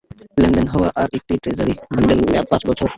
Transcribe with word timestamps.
লেনদেন 0.37 0.67
হওয়া 0.67 0.89
আর 0.95 1.09
একটি 1.17 1.33
ট্রেজারি 1.43 1.73
বন্ডের 1.93 2.19
মেয়াদ 2.23 2.45
পাঁচ 2.51 2.61
বছর। 2.69 2.89